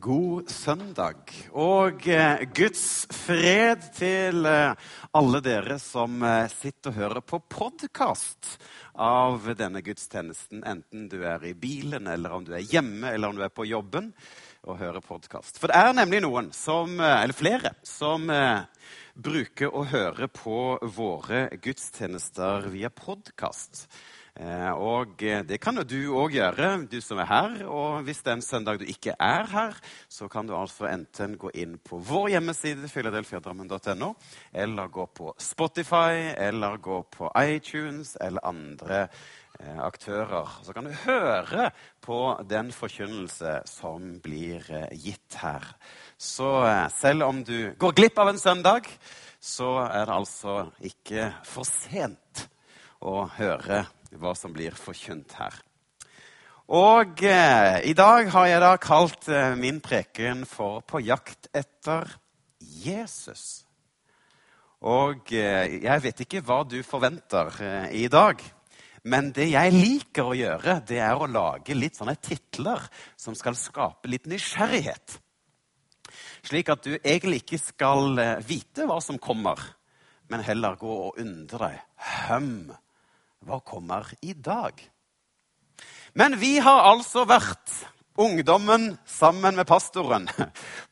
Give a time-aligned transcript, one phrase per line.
[0.00, 1.28] God søndag.
[1.52, 8.54] Og eh, Guds fred til eh, alle dere som eh, sitter og hører på podkast
[8.96, 13.36] av denne gudstjenesten, enten du er i bilen, eller om du er hjemme, eller om
[13.36, 14.08] du er på jobben
[14.64, 15.60] og hører podkast.
[15.60, 18.24] For det er nemlig noen, som, eller flere, som
[19.14, 23.84] bruker å høre på våre gudstjenester via podkast.
[24.40, 27.56] Eh, og eh, det kan jo du òg gjøre, du som er her.
[27.68, 29.76] Og hvis det er en søndag du ikke er her,
[30.08, 34.14] så kan du altså enten gå inn på vår hjemmeside, filadelfiadrammen.no,
[34.64, 39.02] eller gå på Spotify, eller gå på iTunes eller andre
[39.60, 40.56] eh, aktører.
[40.64, 41.68] Så kan du høre
[42.00, 45.68] på den forkynnelse som blir eh, gitt her.
[46.16, 48.88] Så eh, selv om du går glipp av en søndag,
[49.36, 52.46] så er det altså ikke for sent
[53.04, 53.84] å høre
[54.18, 55.56] hva som blir forkynt her.
[56.70, 62.06] Og eh, i dag har jeg da kalt eh, min preken for 'På jakt etter
[62.60, 63.64] Jesus'.
[64.80, 68.40] Og eh, jeg vet ikke hva du forventer eh, i dag.
[69.04, 72.82] Men det jeg liker å gjøre, det er å lage litt sånne titler
[73.16, 75.18] som skal skape litt nysgjerrighet.
[76.44, 79.60] Slik at du egentlig ikke skal eh, vite hva som kommer,
[80.32, 81.84] men heller gå og undre deg.
[82.28, 82.70] Høm,
[83.46, 84.76] hva kommer i dag?
[86.12, 87.72] Men vi har altså vært,
[88.20, 90.26] ungdommen sammen med pastoren,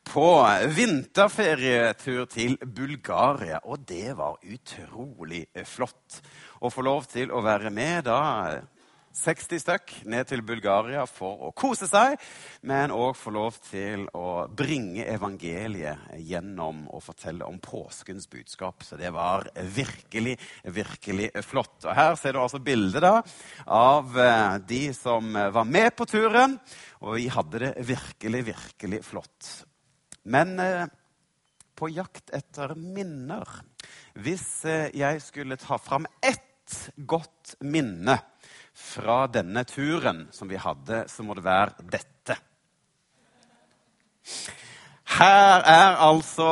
[0.09, 0.29] på
[0.73, 3.61] vinterferietur til Bulgaria.
[3.69, 6.23] Og det var utrolig flott
[6.65, 8.21] å få lov til å være med da
[9.19, 12.15] 60 stykk ned til Bulgaria for å kose seg,
[12.69, 18.85] men òg få lov til å bringe evangeliet gjennom og fortelle om påskens budskap.
[18.87, 21.81] Så det var virkelig, virkelig flott.
[21.85, 23.17] Og Her ser du altså bildet da,
[23.67, 26.59] av eh, de som var med på turen,
[27.03, 29.51] og vi hadde det virkelig, virkelig flott.
[30.31, 30.87] Men eh,
[31.79, 33.47] på jakt etter minner
[34.19, 36.45] Hvis eh, jeg skulle ta fram ett
[36.97, 38.19] godt minne
[38.79, 42.37] fra denne turen som vi hadde, så må det være dette.
[45.19, 46.49] Her er altså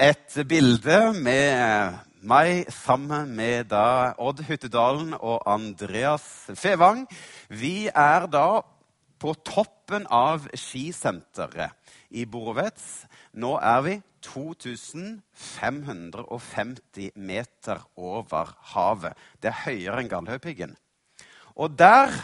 [0.00, 7.06] et bilde med meg sammen med da Odd Hyttedalen og Andreas Fevang.
[7.48, 8.62] Vi er da
[9.18, 11.70] på toppen av skisenteret
[12.10, 13.06] i Borovets.
[13.38, 19.12] Nå er vi 2550 meter over havet.
[19.38, 20.76] Det er høyere enn Galdhøpiggen.
[21.58, 22.14] Og der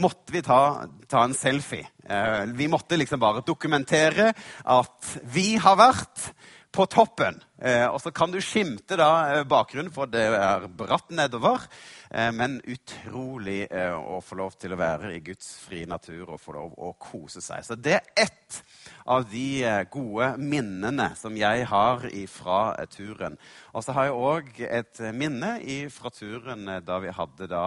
[0.00, 1.88] måtte vi ta, ta en selfie.
[2.04, 4.30] Eh, vi måtte liksom bare dokumentere
[4.64, 6.30] at vi har vært
[6.72, 7.40] på toppen.
[7.58, 11.66] Eh, og så kan du skimte da eh, bakgrunnen, for det er bratt nedover.
[12.10, 16.40] Eh, men utrolig eh, å få lov til å være i Guds frie natur og
[16.42, 17.62] få lov å kose seg.
[17.62, 18.58] Så det er ett
[19.06, 22.60] av de eh, gode minnene som jeg har fra
[22.90, 23.38] turen.
[23.70, 25.54] Og så har jeg òg et minne
[25.94, 27.64] fra turen da vi hadde da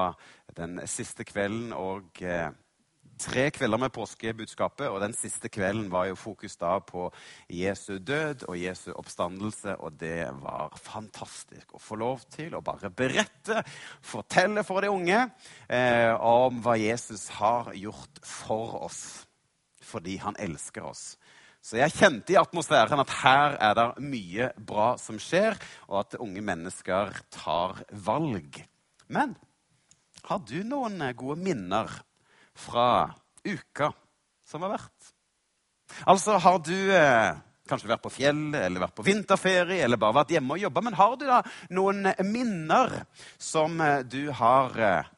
[0.57, 2.19] den siste kvelden og
[3.23, 7.07] tre kvelder med påskebudskapet, og den siste kvelden var jo fokus da på
[7.51, 12.91] Jesu død og Jesu oppstandelse, og det var fantastisk å få lov til å bare
[12.91, 13.63] berette,
[14.03, 15.19] fortelle for de unge
[15.67, 19.03] eh, om hva Jesus har gjort for oss,
[19.83, 21.13] fordi han elsker oss.
[21.63, 25.55] Så jeg kjente i atmosfæren at her er det mye bra som skjer,
[25.87, 28.59] og at unge mennesker tar valg.
[29.07, 29.37] Men
[30.27, 32.01] har du noen gode minner
[32.55, 33.13] fra
[33.43, 33.91] uka
[34.45, 35.09] som har vært.
[36.09, 37.33] Altså, har du eh,
[37.69, 40.97] kanskje vært på fjellet, eller vært på vinterferie, eller bare vært hjemme og jobba, men
[40.99, 41.41] har du da
[41.73, 43.03] noen minner
[43.41, 45.11] som eh, du har eh,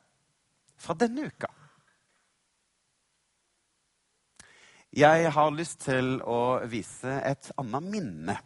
[0.80, 1.52] fra denne uka?
[4.96, 8.38] Jeg har lyst til å vise et annet minne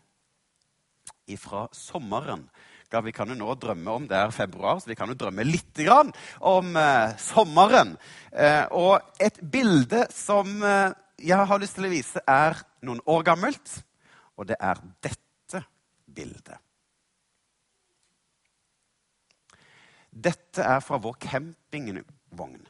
[1.38, 2.47] fra sommeren
[2.89, 5.45] ja, vi kan jo nå drømme om det er februar, så vi kan jo drømme
[5.45, 5.81] litt
[6.39, 7.94] om eh, sommeren.
[8.31, 13.27] Eh, og et bilde som eh, jeg har lyst til å vise, er noen år
[13.27, 13.75] gammelt.
[14.39, 15.63] Og det er dette
[16.07, 16.57] bildet.
[20.09, 22.62] Dette er fra vår campingvogn.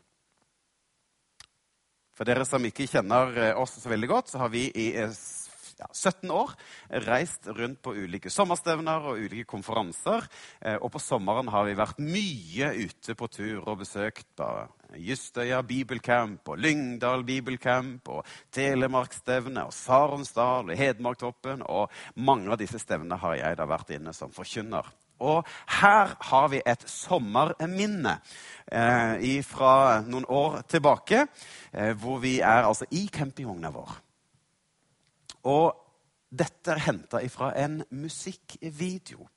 [2.20, 5.14] For dere som ikke kjenner eh, oss så veldig godt, så har vi i eh,
[5.80, 6.54] ja, 17 år
[7.08, 10.28] reist rundt på ulike sommerstevner og ulike konferanser.
[10.62, 14.50] Eh, og på sommeren har vi vært mye ute på tur og besøkt på
[15.00, 21.64] Justøya bibelcamp og Lyngdal bibelcamp og Telemarkstevne og Saronsdal og Hedmarktoppen.
[21.70, 24.90] Og mange av disse stevnene har jeg da vært inne som forkynner.
[25.20, 25.48] Og
[25.82, 28.18] her har vi et sommerminne
[28.72, 31.26] eh, fra noen år tilbake,
[31.74, 33.98] eh, hvor vi er altså i campingvogna vår.
[35.48, 35.72] Og
[36.30, 39.28] dette er henta ifra en musikkvideo.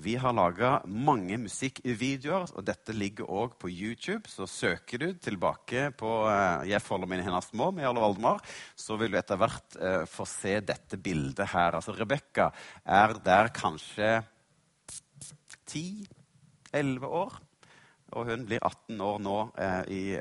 [0.00, 4.24] Vi har laga mange musikkvideoer, og dette ligger òg på YouTube.
[4.30, 8.40] Så søker du tilbake på uh, 'Jeg folder mine hender små' med Jarle Valdemar,
[8.74, 11.76] så vil du etter hvert uh, få se dette bildet her.
[11.76, 12.48] Altså, Rebekka
[12.86, 14.22] er der kanskje
[15.68, 17.36] 10-11 år.
[18.12, 20.16] Og hun blir 18 år nå uh, i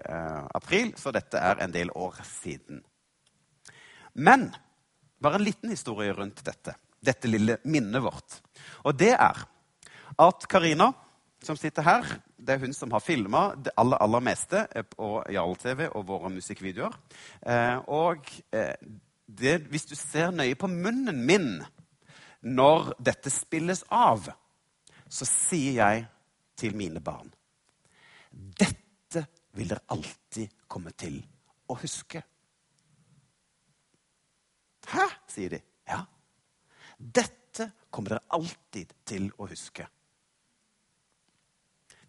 [0.56, 2.84] april, så dette er en del år siden.
[4.16, 4.52] Men
[5.22, 8.40] bare en liten historie rundt dette, dette lille minnet vårt.
[8.86, 9.44] Og det er
[10.22, 10.92] at Karina,
[11.42, 12.08] som sitter her,
[12.38, 14.66] det er hun som har filma det aller, aller meste
[14.96, 16.98] på Jarl-TV og våre musikkvideoer.
[17.42, 18.76] Eh, og eh,
[19.26, 21.54] det, hvis du ser nøye på munnen min
[22.42, 24.26] når dette spilles av,
[25.12, 26.06] så sier jeg
[26.58, 27.30] til mine barn
[28.32, 29.26] Dette
[29.58, 31.18] vil dere alltid komme til
[31.68, 32.22] å huske.
[34.90, 35.08] Hæ?
[35.30, 35.62] sier de.
[35.88, 36.04] Ja.
[36.98, 39.88] Dette kommer dere alltid til å huske.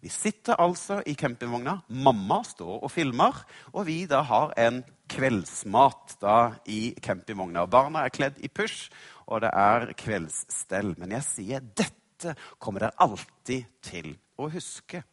[0.03, 1.77] Vi sitter altså i campingvogna.
[1.87, 3.37] Mamma står og filmer.
[3.71, 6.37] Og vi da har en kveldsmat da
[6.67, 7.63] i campingvogna.
[7.71, 8.89] Barna er kledd i pysj,
[9.31, 10.91] og det er kveldsstell.
[10.99, 15.05] Men jeg sier dette kommer dere alltid til å huske.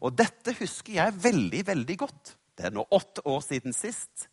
[0.00, 2.34] Og dette husker jeg veldig, veldig godt.
[2.56, 4.30] Det er nå åtte år siden sist.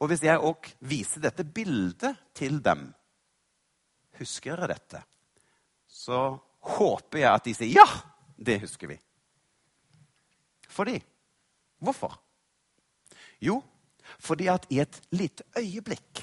[0.00, 2.88] Og hvis jeg òg viser dette bildet til dem,
[4.20, 5.02] husker dere dette?
[5.88, 6.18] Så
[6.76, 7.86] håper jeg at de sier ja,
[8.36, 8.98] det husker vi.
[10.68, 10.98] Fordi
[11.78, 12.14] Hvorfor?
[13.40, 13.60] Jo,
[14.18, 16.22] fordi at i et lite øyeblikk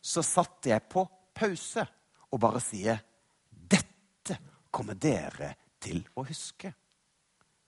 [0.00, 1.04] så satt jeg på
[1.36, 1.84] pause
[2.32, 3.02] og bare sier
[3.50, 4.38] Dette
[4.72, 5.52] kommer dere
[5.82, 6.72] til å huske.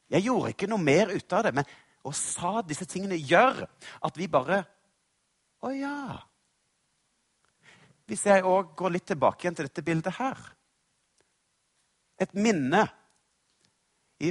[0.08, 1.68] Jeg gjorde ikke noe mer ut av det, men
[2.06, 4.62] å sa disse tingene gjør at vi bare
[5.64, 6.18] å ja.
[8.08, 10.38] Hvis jeg òg går litt tilbake igjen til dette bildet her
[12.18, 12.80] Et minne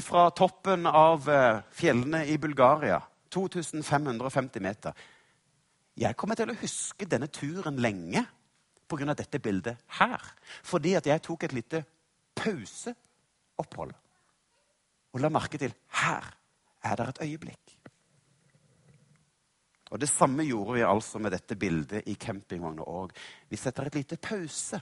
[0.03, 2.97] fra toppen av eh, fjellene i Bulgaria.
[3.31, 4.91] 2550 meter.
[5.95, 8.25] Jeg kommer til å huske denne turen lenge
[8.87, 9.13] pga.
[9.15, 10.21] dette bildet her.
[10.63, 11.83] Fordi at jeg tok et lite
[12.35, 13.95] pauseopphold
[15.13, 15.73] og la merke til
[16.03, 16.27] her
[16.83, 17.66] er det et øyeblikk.
[19.91, 23.13] Og Det samme gjorde vi altså med dette bildet i campingvogna òg.
[23.49, 24.79] Vi setter et lite pause.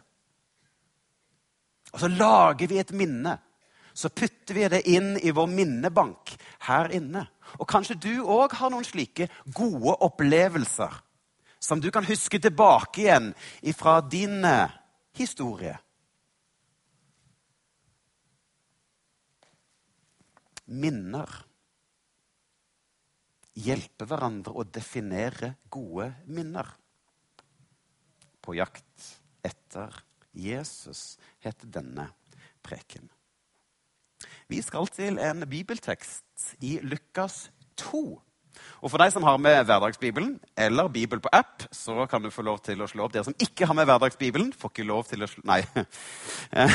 [1.93, 3.37] Og så lager vi et minne.
[3.95, 6.33] Så putter vi det inn i vår minnebank
[6.67, 7.21] her inne.
[7.61, 10.97] Og kanskje du òg har noen slike gode opplevelser
[11.65, 13.31] som du kan huske tilbake igjen
[13.77, 14.73] fra din eh,
[15.17, 15.77] historie.
[20.65, 21.44] Minner
[23.55, 26.67] hjelpe hverandre å definere gode minner.
[28.43, 29.11] På jakt
[29.45, 29.93] etter
[30.35, 32.09] Jesus heter denne
[32.65, 33.07] preken.
[34.47, 37.47] Vi skal til en bibeltekst i Lukas
[37.81, 38.03] 2.
[38.85, 42.45] Og For deg som har med Hverdagsbibelen eller Bibel på app, så kan du få
[42.45, 43.15] lov til å slå opp.
[43.15, 45.61] Dere som ikke har med Hverdagsbibelen, får ikke lov til å slå Nei.
[46.55, 46.71] Eh,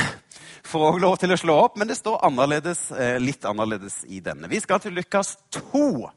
[0.67, 4.49] får lov til å slå opp, men det står annerledes, eh, litt annerledes i denne.
[4.51, 6.11] Vi skal til Lukas 2.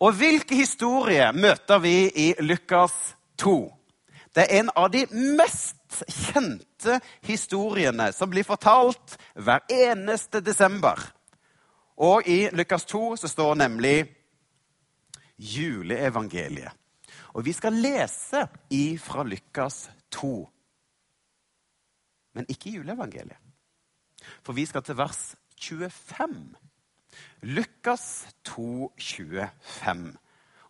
[0.00, 2.94] Og hvilke historier møter vi i Lukas
[3.38, 3.56] 2?
[4.34, 11.02] Det er en av de mest kjente historiene som blir fortalt hver eneste desember.
[12.00, 13.96] Og i Lukas 2 så står nemlig
[15.36, 16.72] juleevangeliet.
[17.36, 20.32] Og vi skal lese ifra Lukas 2.
[22.34, 23.38] Men ikke juleevangeliet.
[24.42, 26.56] For vi skal til vers 25.
[27.42, 30.10] Lukas 2, 25.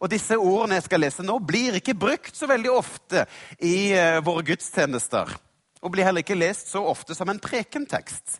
[0.00, 3.24] Og disse ordene jeg skal lese nå, blir ikke brukt så veldig ofte
[3.66, 5.34] i uh, våre gudstjenester.
[5.80, 8.38] Og blir heller ikke lest så ofte som en prekentekst.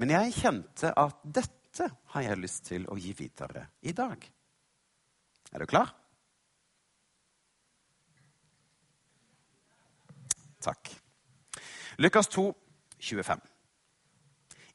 [0.00, 4.20] Men jeg kjente at dette har jeg lyst til å gi videre i dag.
[5.52, 5.92] Er du klar?
[10.64, 10.90] Takk.
[11.98, 12.48] Lukas 2,
[13.00, 13.44] 25.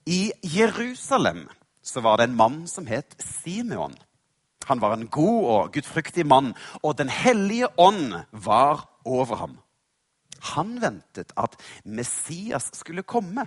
[0.09, 1.45] I Jerusalem
[1.81, 3.95] så var det en mann som het Simeon.
[4.69, 9.57] Han var en god og gudfryktig mann, og Den hellige ånd var over ham.
[10.55, 13.45] Han ventet at Messias skulle komme,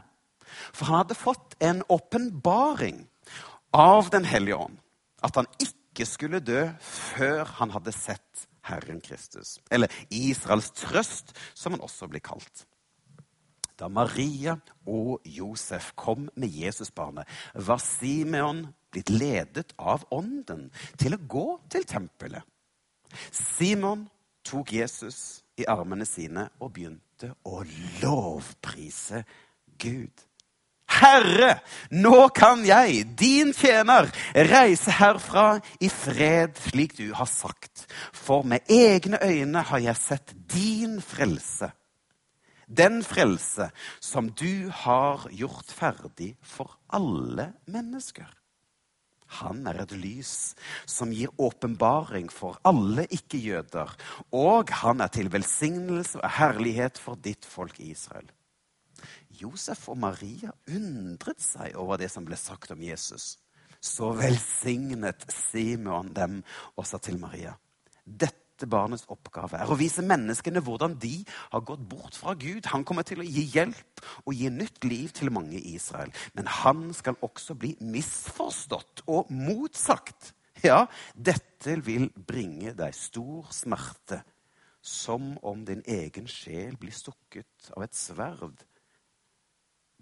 [0.72, 3.06] for han hadde fått en åpenbaring
[3.72, 4.78] av Den hellige ånd.
[5.22, 9.58] At han ikke skulle dø før han hadde sett Herren Kristus.
[9.70, 12.66] Eller Israels trøst, som han også blir kalt.
[13.78, 20.68] Da Maria og Josef kom med Jesusbarnet, var Simeon blitt ledet av Ånden
[21.00, 22.42] til å gå til tempelet.
[23.34, 24.06] Simon
[24.46, 27.62] tok Jesus i armene sine og begynte å
[28.02, 29.24] lovprise
[29.78, 30.14] Gud.
[30.94, 31.56] Herre,
[31.90, 34.10] nå kan jeg, din tjener,
[34.50, 37.86] reise herfra i fred, slik du har sagt.
[38.14, 41.72] For med egne øyne har jeg sett din frelse.
[42.66, 48.30] Den frelse som du har gjort ferdig for alle mennesker.
[49.40, 50.54] Han er et lys
[50.86, 53.90] som gir åpenbaring for alle ikke-jøder,
[54.36, 58.28] og han er til velsignelse og herlighet for ditt folk Israel.
[59.34, 63.34] Josef og Maria undret seg over det som ble sagt om Jesus.
[63.84, 66.38] Så velsignet Simon dem
[66.76, 67.56] og sa til Maria.:
[68.04, 71.16] Dette barnets oppgave er å vise menneskene hvordan de
[71.52, 72.68] har gått bort fra Gud.
[72.72, 76.12] Han kommer til å gi hjelp og gi nytt liv til mange i Israel.
[76.38, 80.32] Men han skal også bli misforstått og motsagt.
[80.64, 84.22] Ja, dette vil bringe deg stor smerte,
[84.84, 88.62] som om din egen sjel blir stukket av et sverd.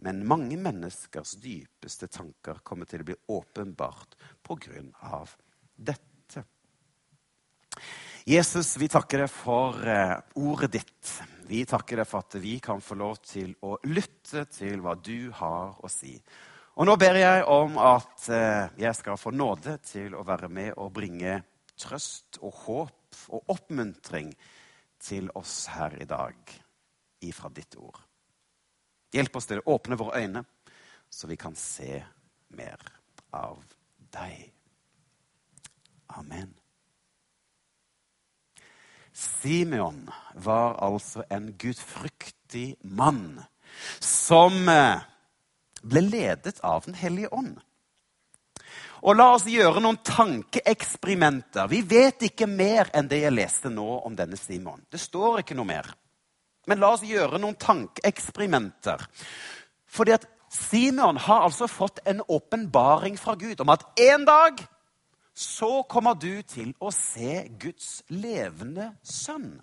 [0.02, 5.37] Men mange menneskers dypeste tanker kommer til å bli åpenbart på grunn av
[5.76, 6.12] dette.
[8.25, 11.09] Jesus, vi takker deg for eh, ordet ditt.
[11.49, 15.33] Vi takker deg for at vi kan få lov til å lytte til hva du
[15.41, 16.14] har å si.
[16.79, 20.71] Og nå ber jeg om at eh, jeg skal få nåde til å være med
[20.79, 21.41] og bringe
[21.75, 24.31] trøst og håp og oppmuntring
[25.02, 26.57] til oss her i dag
[27.26, 27.99] ifra ditt ord.
[29.12, 30.47] Hjelp oss til å åpne våre øyne,
[31.11, 31.99] så vi kan se
[32.55, 32.87] mer
[33.35, 33.59] av
[34.14, 34.47] deg.
[36.14, 36.62] Amen.
[39.12, 43.42] Simeon var altså en gudfryktig mann
[44.00, 45.02] som eh,
[45.83, 47.59] ble ledet av Den hellige ånd.
[49.02, 51.66] Og la oss gjøre noen tankeeksperimenter.
[51.69, 54.85] Vi vet ikke mer enn det jeg leste nå om denne Simon.
[54.90, 55.88] Det står ikke noe mer.
[56.71, 59.02] Men la oss gjøre noen tankeeksperimenter.
[59.90, 64.62] Fordi at Simeon har altså fått en åpenbaring fra Gud om at en dag
[65.35, 69.55] så kommer du til å se Guds levende sønn.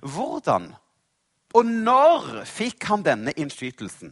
[0.00, 0.70] Hvordan
[1.56, 4.10] og når fikk han denne innskytelsen?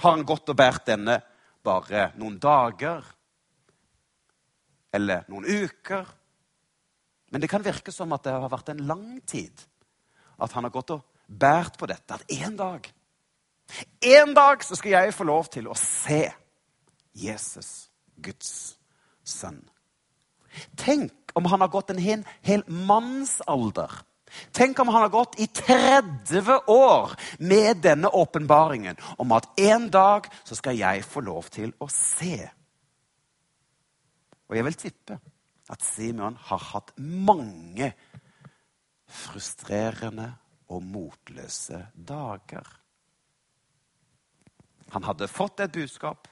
[0.00, 1.18] Har han gått og båret denne
[1.66, 3.04] bare noen dager?
[4.96, 6.08] Eller noen uker?
[7.30, 9.52] Men det kan virke som at det har vært en lang tid.
[10.40, 12.16] At han har gått og båret på dette.
[12.16, 12.88] At en dag
[14.02, 16.24] En dag så skal jeg få lov til å se
[17.14, 17.89] Jesus,
[18.22, 18.52] Guds
[19.26, 19.62] sønn.
[20.76, 23.92] Tenk om han har gått en hel, hel mannsalder.
[24.54, 30.28] Tenk om han har gått i 30 år med denne åpenbaringen om at en dag
[30.44, 32.38] så skal jeg få lov til å se.
[34.50, 35.18] Og jeg vil tippe
[35.70, 37.92] at Simeon har hatt mange
[39.10, 40.32] frustrerende
[40.70, 42.66] og motløse dager.
[44.94, 46.29] Han hadde fått et budskap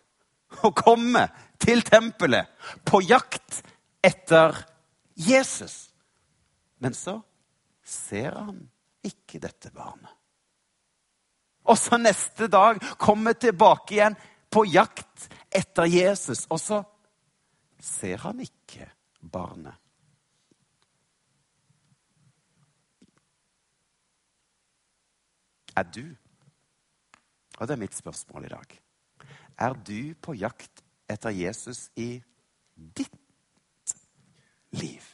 [0.66, 1.26] og komme
[1.60, 2.50] til tempelet
[2.86, 3.62] på jakt
[4.04, 4.56] etter
[5.18, 5.88] Jesus.
[6.78, 7.18] Men så
[7.84, 8.62] ser han
[9.04, 10.12] ikke dette barnet.
[11.68, 14.16] Og så neste dag kommer tilbake igjen
[14.48, 16.78] på jakt etter Jesus, og så
[17.80, 18.88] ser han ikke
[19.20, 19.76] barnet.
[25.76, 26.02] Er du,
[27.58, 28.78] og det er mitt spørsmål i dag,
[29.58, 32.16] er du på jakt etter Jesus i
[32.74, 33.94] ditt
[34.78, 35.04] liv?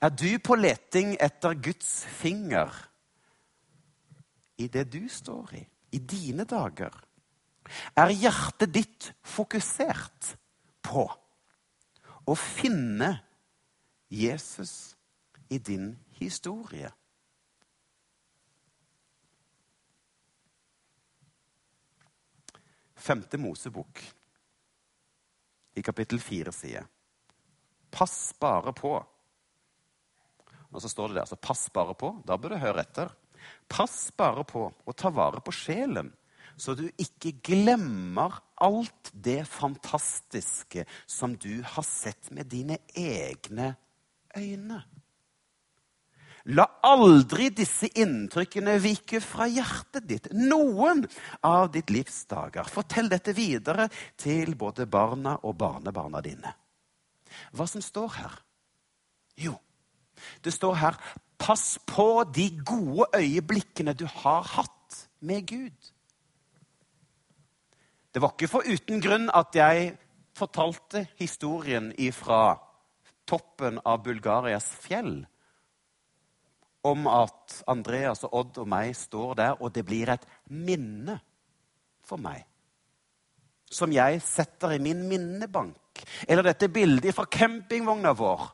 [0.00, 2.72] Er du på leting etter Guds finger
[4.56, 5.62] i det du står i,
[5.96, 6.94] i dine dager?
[7.98, 10.36] Er hjertet ditt fokusert
[10.86, 11.06] på
[12.26, 13.10] å finne
[14.08, 14.94] Jesus
[15.50, 16.90] i din historie.
[23.06, 24.00] Femte Mosebok
[25.78, 26.86] i kapittel fire sier
[27.96, 28.90] Pass bare på.
[30.74, 32.10] Og så står det der, så pass bare på.
[32.26, 33.12] Da bør du høre etter.
[33.70, 36.10] Pass bare på å ta vare på sjelen,
[36.58, 38.34] så du ikke glemmer
[38.66, 43.76] alt det fantastiske som du har sett med dine egne
[44.36, 44.82] øyne.
[46.54, 51.02] La aldri disse inntrykkene vike fra hjertet ditt noen
[51.42, 52.68] av ditt livs dager.
[52.70, 56.52] Fortell dette videre til både barna og barnebarna dine.
[57.50, 58.36] Hva som står her?
[59.42, 59.56] Jo,
[60.42, 61.00] det står her
[61.36, 65.90] Pass på de gode øyeblikkene du har hatt med Gud.
[68.08, 69.90] Det var ikke for uten grunn at jeg
[70.36, 72.56] fortalte historien ifra
[73.28, 75.26] toppen av Bulgarias fjell
[76.86, 81.18] om at Andreas og Odd og meg står der, og det blir et minne
[82.06, 82.44] for meg.
[83.66, 86.04] Som jeg setter i min minnebank.
[86.28, 88.44] Eller dette bildet fra campingvogna vår.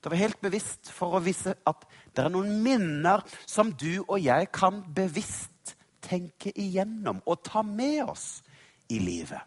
[0.00, 4.18] Det var helt bevisst for å vise at det er noen minner som du og
[4.20, 5.74] jeg kan bevisst
[6.04, 8.26] tenke igjennom og ta med oss
[8.92, 9.40] i livet.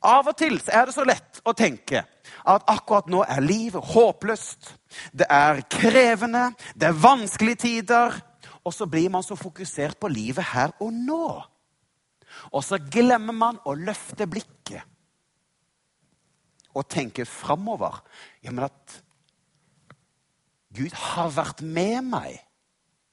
[0.00, 2.02] Av og til er det så lett å tenke
[2.48, 4.70] at akkurat nå er livet håpløst.
[5.12, 8.16] Det er krevende, det er vanskelige tider.
[8.64, 11.28] Og så blir man så fokusert på livet her og nå.
[12.52, 14.86] Og så glemmer man å løfte blikket
[16.70, 17.96] og tenke framover.
[18.44, 19.00] Ja, men at
[20.76, 22.36] Gud har vært med meg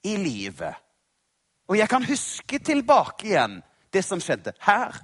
[0.06, 0.78] i livet.
[1.68, 3.58] Og jeg kan huske tilbake igjen
[3.94, 4.96] det som skjedde her,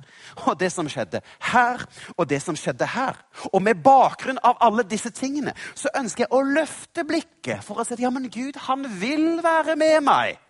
[0.45, 1.85] og det som skjedde her,
[2.17, 3.19] og det som skjedde her.
[3.53, 7.87] Og med bakgrunn av alle disse tingene så ønsker jeg å løfte blikket for å
[7.87, 10.41] si at ja, men Gud, han vil være med meg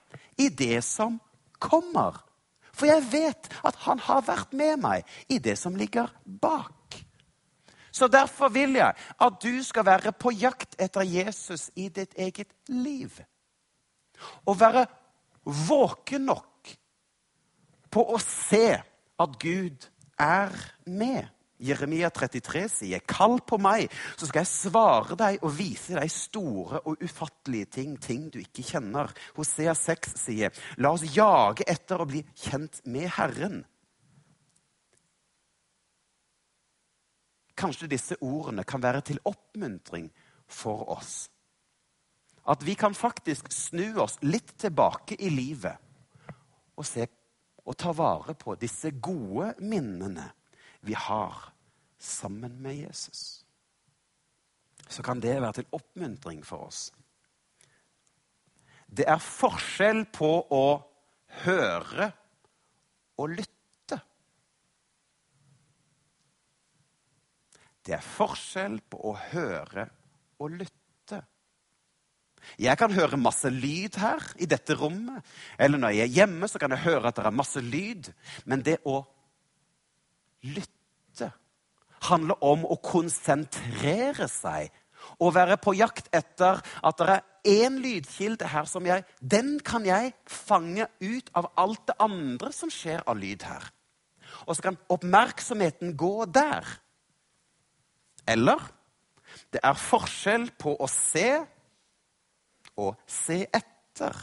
[0.41, 1.21] i det som
[1.63, 2.19] kommer.
[2.75, 6.73] For jeg vet at han har vært med meg i det som ligger bak.
[7.95, 12.51] Så derfor vil jeg at du skal være på jakt etter Jesus i ditt eget
[12.67, 13.15] liv.
[14.51, 14.89] Og være
[15.45, 16.54] våken nok
[17.95, 19.87] på å se at Gud
[20.19, 20.53] er
[20.91, 21.31] med.
[21.65, 26.81] Jeremia 33 sier, 'Kall på meg, så skal jeg svare deg og vise deg store
[26.85, 32.09] og ufattelige ting, ting du ikke kjenner.' Hosea 6 sier, 'La oss jage etter å
[32.11, 33.65] bli kjent med Herren'.
[37.55, 40.11] Kanskje disse ordene kan være til oppmuntring
[40.49, 41.31] for oss.
[42.47, 45.79] At vi kan faktisk snu oss litt tilbake i livet
[46.77, 47.07] og se
[47.65, 50.29] og ta vare på disse gode minnene
[50.85, 51.51] vi har
[51.99, 53.45] sammen med Jesus.
[54.89, 56.91] Så kan det være til oppmuntring for oss.
[58.87, 60.67] Det er forskjell på å
[61.45, 62.11] høre
[63.19, 63.99] og lytte.
[67.85, 69.89] Det er forskjell på å høre
[70.39, 70.84] og lytte.
[72.61, 75.25] Jeg kan høre masse lyd her i dette rommet.
[75.59, 78.11] Eller når jeg er hjemme, så kan jeg høre at det er masse lyd.
[78.45, 79.01] Men det å
[80.45, 81.31] lytte
[82.09, 84.73] handler om å konsentrere seg.
[85.21, 87.25] Og være på jakt etter at det er
[87.65, 92.73] én lydkilde her som jeg Den kan jeg fange ut av alt det andre som
[92.73, 93.69] skjer av lyd her.
[94.49, 96.65] Og så kan oppmerksomheten gå der.
[98.29, 98.61] Eller
[99.53, 101.45] det er forskjell på å se
[102.81, 104.17] å se etter.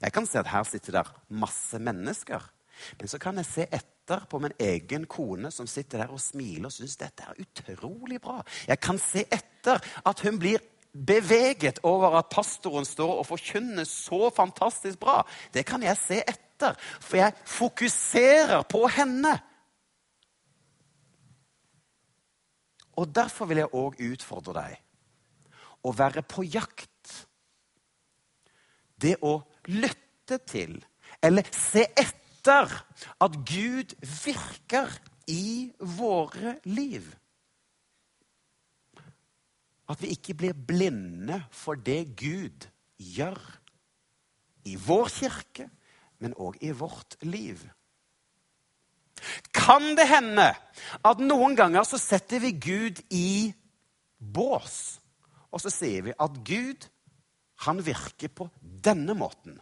[0.00, 2.44] Jeg kan se at her sitter der masse mennesker.
[2.98, 6.70] Men så kan jeg se etter på min egen kone som sitter der og smiler
[6.70, 8.40] og syns dette er utrolig bra.
[8.68, 14.30] Jeg kan se etter at hun blir beveget over at pastoren står og forkynner så
[14.34, 15.20] fantastisk bra.
[15.54, 19.36] Det kan jeg se etter, for jeg fokuserer på henne.
[23.00, 24.80] Og Derfor vil jeg òg utfordre deg
[25.86, 26.89] å være på jakt
[29.00, 29.38] det å
[29.70, 30.78] lytte til
[31.24, 32.70] eller se etter
[33.20, 34.92] at Gud virker
[35.30, 37.04] i våre liv.
[39.90, 42.68] At vi ikke blir blinde for det Gud
[43.00, 43.40] gjør
[44.70, 45.66] i vår kirke,
[46.20, 47.62] men òg i vårt liv.
[49.52, 50.50] Kan det hende
[51.04, 53.52] at noen ganger så setter vi Gud i
[54.20, 55.00] bås,
[55.50, 56.86] og så sier vi at Gud
[57.66, 59.58] han virker på denne måten.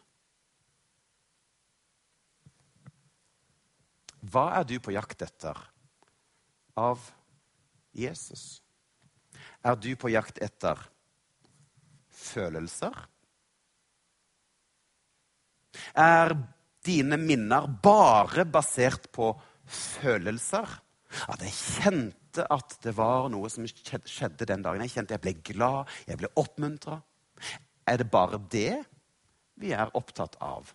[4.28, 5.58] Hva er du på jakt etter
[6.78, 7.02] av
[7.96, 8.60] Jesus?
[9.66, 10.78] Er du på jakt etter
[12.18, 12.94] følelser?
[15.98, 16.34] Er
[16.86, 19.32] dine minner bare basert på
[19.64, 20.66] følelser?
[21.32, 24.84] At jeg kjente at det var noe som skjedde den dagen.
[24.84, 27.00] Jeg kjente jeg ble glad, jeg ble oppmuntra.
[27.88, 28.82] Er det bare det
[29.58, 30.68] vi er opptatt av?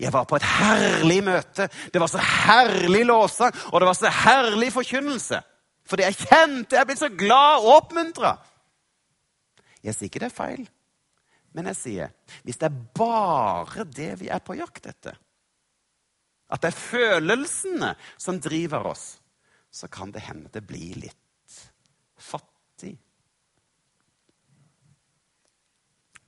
[0.00, 1.70] Jeg var på et herlig møte.
[1.92, 5.40] Det var så herlig lovsang, og det var så herlig forkynnelse.
[5.88, 8.34] Fordi jeg kjente Jeg ble så glad og oppmuntra.
[9.80, 10.66] Jeg sier ikke det er feil,
[11.56, 12.10] men jeg sier
[12.44, 15.16] hvis det er bare det vi er på jakt etter,
[16.50, 19.06] at det er følelsene som driver oss,
[19.72, 21.56] så kan det hende det blir litt
[22.20, 22.59] fattig.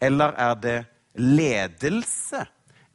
[0.02, 0.78] Eller er det
[1.20, 2.42] ledelse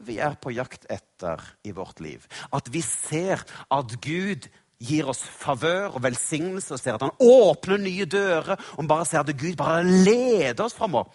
[0.05, 2.25] vi er på jakt etter i vårt liv?
[2.53, 3.43] At vi ser
[3.73, 8.89] at Gud gir oss favør og velsignelse, og ser at han åpner nye dører, og
[8.89, 11.09] bare ser at Gud bare leder oss framover.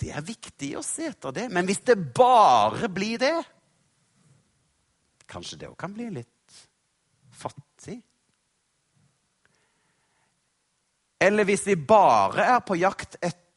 [0.00, 3.38] Det er viktig å se etter det, men hvis det bare blir det
[5.30, 6.56] Kanskje det òg kan bli litt
[7.38, 8.00] fattig?
[11.22, 13.49] Eller hvis vi bare er på jakt etter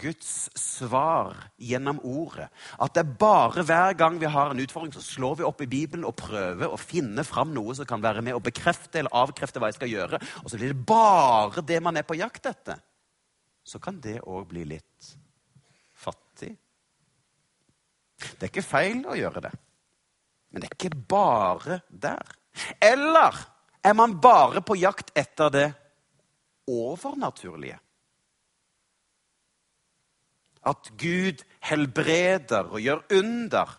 [0.00, 2.48] Guds svar gjennom ordet.
[2.78, 5.68] At det er bare hver gang vi har en utfordring, så slår vi opp i
[5.70, 9.62] Bibelen og prøver å finne fram noe som kan være med å bekrefte eller avkrefte
[9.62, 10.20] hva jeg skal gjøre.
[10.44, 12.80] Og så blir det bare det man er på jakt etter.
[13.64, 15.10] Så kan det òg bli litt
[16.00, 16.54] fattig.
[18.20, 19.52] Det er ikke feil å gjøre det,
[20.50, 22.34] men det er ikke bare der.
[22.82, 23.36] Eller
[23.80, 25.68] er man bare på jakt etter det
[26.68, 27.78] overnaturlige.
[30.66, 33.76] At Gud helbreder og gjør under.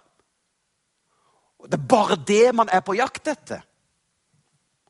[1.66, 3.62] Det er bare det man er på jakt etter.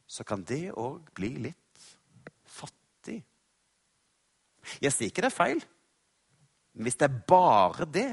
[0.08, 1.86] Så kan det òg bli litt
[2.48, 3.22] fattig.
[4.84, 5.64] Jeg sier ikke det er feil,
[6.76, 8.12] men hvis det er bare det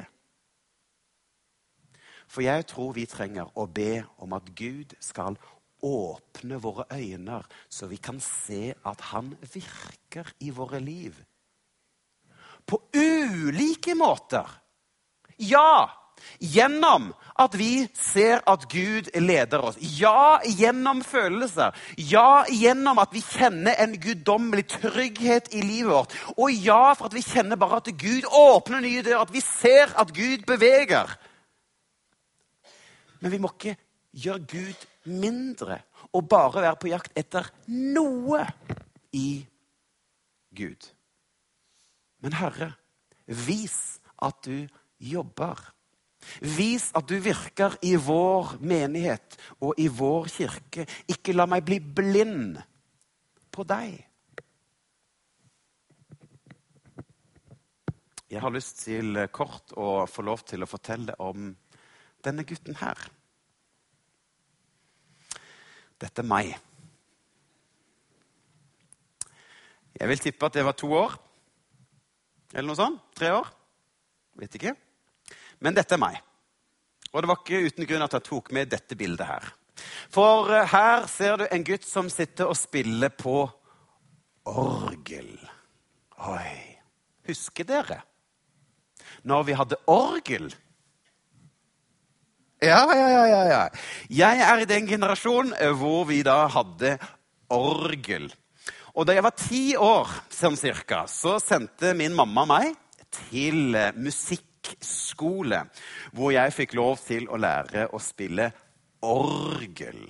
[2.29, 5.39] For jeg tror vi trenger å be om at Gud skal
[5.81, 7.39] åpne våre øyne,
[7.71, 11.15] så vi kan se at han virker i våre liv.
[12.69, 14.47] På ulike måter.
[15.39, 15.89] Ja,
[16.39, 19.79] gjennom at vi ser at Gud leder oss.
[19.81, 21.77] Ja, gjennom følelser.
[21.97, 26.17] Ja, gjennom at vi kjenner en guddommelig trygghet i livet vårt.
[26.37, 29.95] Og ja, for at vi kjenner bare at Gud åpner nye dører, at vi ser
[29.99, 31.15] at Gud beveger.
[33.23, 33.79] Men vi må ikke
[34.19, 35.83] gjøre Gud mindre
[36.15, 38.45] og bare være på jakt etter noe
[39.15, 39.43] i
[40.57, 40.98] Gud.
[42.25, 42.73] Men Herre,
[43.27, 44.67] vis at du
[44.99, 45.61] jobber.
[46.43, 50.87] Vis at du virker i vår menighet og i vår kirke.
[51.09, 52.59] Ikke la meg bli blind
[53.55, 53.95] på deg.
[58.29, 61.49] Jeg har lyst til kort å få lov til å fortelle om
[62.25, 62.99] denne gutten her.
[65.99, 66.51] Dette er meg.
[69.99, 71.17] Jeg vil tippe at det var to år.
[72.55, 73.03] Eller noe sånt.
[73.19, 73.49] Tre år.
[74.39, 74.75] Vet ikke.
[75.65, 76.19] Men dette er meg.
[77.13, 79.49] Og det var ikke uten grunn at jeg tok med dette bildet her.
[80.13, 83.41] For eh, her ser du en gutt som sitter og spiller på
[84.49, 85.33] orgel.
[86.29, 86.55] Oi.
[87.29, 88.03] Husker dere
[89.29, 90.47] når vi hadde orgel
[92.59, 93.59] ja, ja, ja, ja, ja.
[94.11, 96.97] Jeg er i den generasjonen eh, hvor vi da hadde
[97.55, 98.27] orgel.
[98.99, 102.73] Og da jeg var ti år, sånn cirka, så sendte min mamma meg
[103.31, 105.61] til eh, musikkskole,
[106.19, 108.49] hvor jeg fikk lov til å lære å spille
[109.07, 110.03] orgel.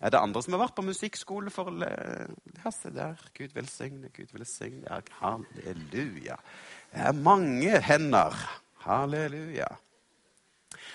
[0.00, 3.20] Er det andre som har vært på musikkskole for Ja, se der.
[3.36, 4.88] Gud velsigne, Gud velsigne.
[4.88, 6.40] Ja, halleluja.
[6.88, 8.42] Det er mange hender.
[8.88, 9.68] Halleluja.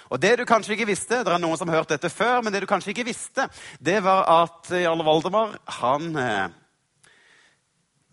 [0.09, 2.51] Og det du kanskje ikke visste, det er noen som har hørt dette før, men
[2.51, 6.47] det du kanskje ikke visste, det var at Jarle Valdemar han eh,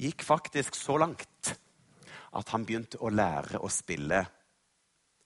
[0.04, 1.54] gikk faktisk så langt
[2.34, 4.24] at han begynte å lære å spille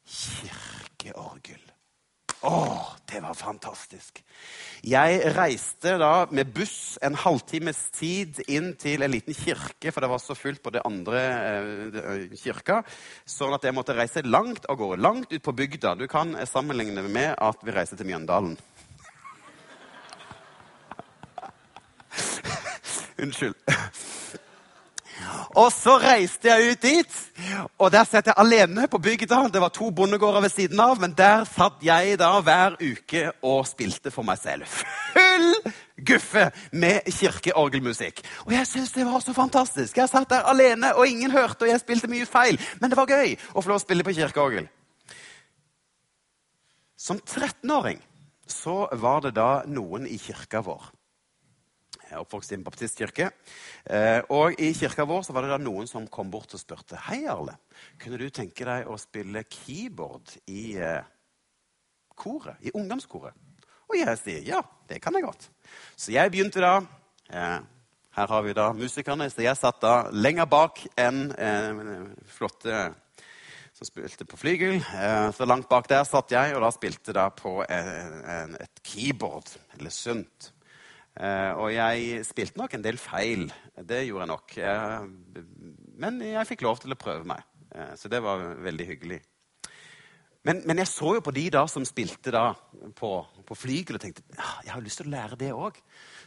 [0.08, 1.60] kirkeorgel.
[2.46, 2.58] Å,
[3.10, 4.20] det var fantastisk.
[4.86, 10.10] Jeg reiste da med buss en halvtimes tid inn til en liten kirke, for det
[10.12, 12.84] var så fullt på det andre eh, kirka,
[13.26, 15.02] sånn at jeg måtte reise langt av gårde.
[15.02, 15.96] Langt ut på bygda.
[15.98, 18.54] Du kan sammenligne med at vi reiser til Mjøndalen.
[23.24, 23.58] Unnskyld.
[25.56, 27.18] Og så reiste jeg ut dit,
[27.80, 29.46] og der satt jeg alene på bygda.
[29.52, 33.64] Det var to bondegårder ved siden av, men der satt jeg da hver uke og
[33.68, 34.68] spilte for meg selv.
[35.14, 35.54] Full
[36.08, 38.20] guffe med kirkeorgelmusikk.
[38.46, 39.96] Og jeg syntes det var så fantastisk.
[39.96, 42.60] Jeg satt der alene, og ingen hørte, og jeg spilte mye feil.
[42.80, 44.68] Men det var gøy å få lov å spille på kirkeorgel.
[46.98, 48.02] Som 13-åring
[48.48, 50.97] så var det da noen i kirka vår
[52.08, 53.26] jeg er oppvokst i en baptistkirke.
[53.84, 56.96] Eh, og I kirka vår så var det da noen som kom bort og spurte
[57.04, 57.58] Hei, Arle.
[58.00, 61.04] Kunne du tenke deg å spille keyboard i eh,
[62.16, 63.36] koret, i ungdomskoret.
[63.88, 65.50] Og jeg sier ja, det kan jeg godt.
[65.96, 66.78] Så jeg begynte da.
[67.28, 67.58] Eh,
[68.18, 69.28] her har vi da musikerne.
[69.28, 71.28] Så jeg satt da lenger bak enn
[72.26, 72.88] flotte
[73.76, 74.80] som spilte på flygel.
[75.36, 80.50] Så langt bak der satt jeg, og da spilte da på et keyboard, eller sunt.
[81.18, 83.48] Eh, og jeg spilte nok en del feil.
[83.74, 84.58] Det gjorde jeg nok.
[85.98, 87.42] Men jeg fikk lov til å prøve meg,
[87.74, 89.18] eh, så det var veldig hyggelig.
[90.46, 92.52] Men, men, jeg så jo på de da som spilte da
[92.96, 93.10] på,
[93.44, 95.80] på flygel og tenkte ja, jeg har lyst til å lære det òg.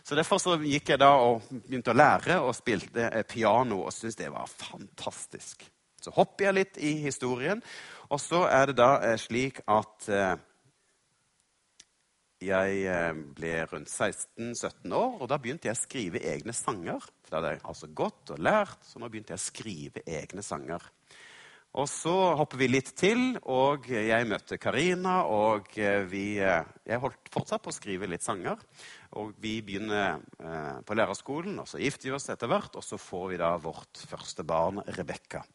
[0.03, 4.19] Så derfor så gikk jeg da og begynte å lære og spilte piano og syntes
[4.19, 5.63] det var fantastisk.
[6.01, 7.61] Så hopper jeg litt i historien,
[8.09, 10.33] og så er det da eh, slik at eh,
[12.41, 17.03] jeg eh, ble rundt 16-17 år, og da begynte jeg å skrive egne sanger.
[17.21, 20.45] For da hadde jeg altså gått og lært, så nå begynte jeg å skrive egne
[20.45, 20.87] sanger.
[21.79, 25.69] Og så hopper vi litt til, og jeg møtte Karina, og
[26.11, 28.59] vi, jeg holdt fortsatt på å skrive litt sanger.
[29.21, 30.19] Og vi begynner
[30.83, 34.03] på lærerskolen, og så gifter vi oss etter hvert, og så får vi da vårt
[34.03, 35.45] første barn, Rebekka.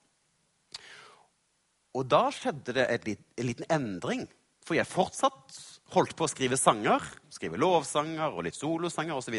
[1.96, 3.06] Og da skjedde det en
[3.50, 4.24] liten endring.
[4.66, 5.60] For jeg fortsatt
[5.94, 7.02] holdt på å skrive sanger.
[7.30, 9.36] Skrive lovsanger og litt solosanger osv.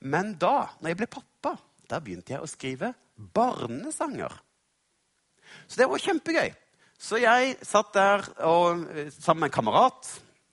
[0.00, 1.56] Men da, når jeg ble pappa,
[1.88, 4.32] da begynte jeg å skrive barnesanger.
[5.66, 6.48] Så det var kjempegøy.
[6.98, 10.08] Så jeg satt der og, eh, sammen med en kamerat.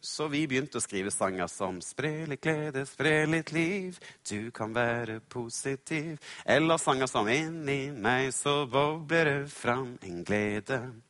[0.06, 4.72] Så vi begynte å skrive sanger som 'Spre litt glede, spre litt liv', 'Du kan
[4.72, 6.20] være positiv'.
[6.46, 11.02] Eller sanger som 'Inni meg så bobler det fram en glede'.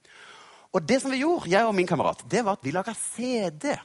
[0.74, 3.78] Og det som vi gjorde, jeg og min kamerat, det var at vi laga CD.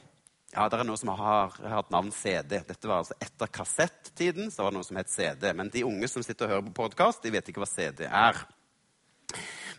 [0.51, 2.57] Ja, det er noe som har hatt navn CD.
[2.67, 4.49] Dette var altså etter kassettiden.
[4.51, 5.45] så var det noe som het CD.
[5.55, 8.35] Men de unge som sitter og hører på podkast, vet ikke hva CD er.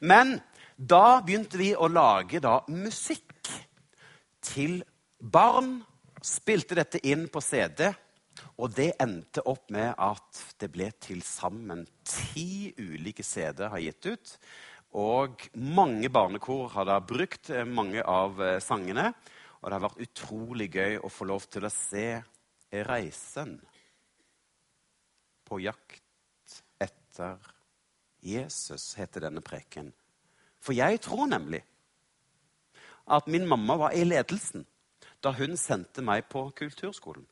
[0.01, 0.39] Men
[0.77, 3.51] da begynte vi å lage da musikk
[4.41, 4.81] til
[5.21, 5.83] barn.
[6.25, 7.91] Spilte dette inn på CD.
[8.57, 14.09] Og det endte opp med at det ble til sammen ti ulike CD-er har gitt
[14.09, 14.35] ut.
[14.97, 19.11] Og mange barnekor har da brukt eh, mange av eh, sangene.
[19.63, 22.07] Og det har vært utrolig gøy å få lov til å se
[22.83, 23.55] reisen
[25.47, 27.39] på jakt etter
[28.23, 29.93] Jesus, heter denne preken.
[30.63, 31.63] For jeg tror nemlig
[33.13, 34.67] at min mamma var i ledelsen
[35.23, 37.25] da hun sendte meg på kulturskolen.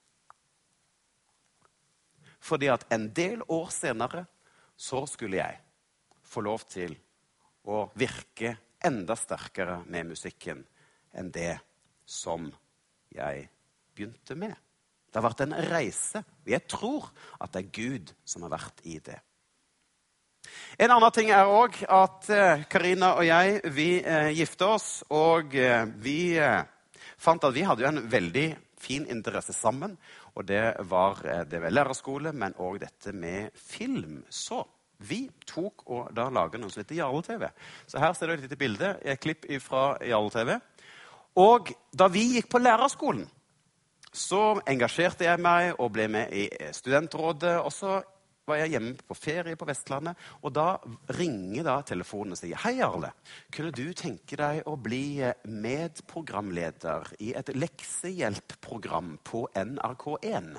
[2.40, 4.25] Fordi at en del år senere
[4.79, 5.59] så skulle jeg
[6.25, 6.95] få lov til
[7.69, 8.55] å virke
[8.87, 10.62] enda sterkere med musikken
[11.12, 11.59] enn det
[12.11, 12.51] som
[13.14, 13.46] jeg
[13.94, 14.55] begynte med.
[15.11, 16.23] Det har vært en reise.
[16.46, 17.11] Jeg tror
[17.42, 19.18] at det er Gud som har vært i det.
[20.81, 24.88] En annen ting er òg at eh, Karina og jeg vi eh, gifta oss.
[25.11, 26.62] Og eh, vi eh,
[27.20, 28.49] fant at vi hadde jo en veldig
[28.81, 29.99] fin interesse sammen.
[30.38, 31.18] Og det var
[31.51, 34.23] det med lærerskole, men òg dette med film.
[34.31, 34.62] Så
[35.01, 37.46] vi tok og da laga noe som heter Jarle-TV.
[37.88, 40.55] Så her ser du et lite bilde, et klipp fra Jarle-TV.
[41.38, 43.29] Og da vi gikk på lærerskolen,
[44.11, 47.61] så engasjerte jeg meg og ble med i studentrådet.
[47.62, 48.01] Og så
[48.51, 50.73] var jeg hjemme på ferie på Vestlandet, og da
[51.14, 53.12] ringer da telefonen og sier Hei, Arle.
[53.55, 60.53] Kunne du tenke deg å bli medprogramleder i et leksehjelpprogram på NRK1?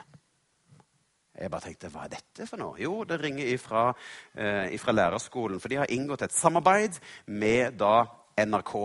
[1.42, 2.80] Jeg bare tenkte, Hva er dette for noe?
[2.80, 3.94] Jo, det ringer ifra,
[4.36, 5.60] eh, ifra lærerskolen.
[5.60, 8.06] For de har inngått et samarbeid med da
[8.38, 8.76] NRK.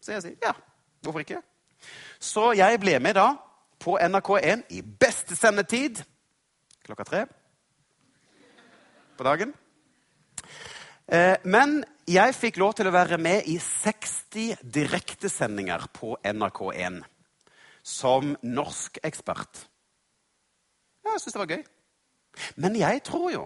[0.00, 0.52] Så jeg sier ja,
[1.04, 1.42] hvorfor ikke?
[2.18, 3.28] Så jeg ble med da
[3.82, 6.00] på NRK1 i beste sendetid
[6.84, 7.24] klokka tre
[9.16, 9.52] på dagen.
[11.06, 17.02] Eh, men jeg fikk lov til å være med i 60 direktesendinger på NRK1
[17.84, 19.66] som norsk ekspert.
[21.04, 21.64] Jeg syns det var gøy.
[22.56, 23.44] Men jeg tror jo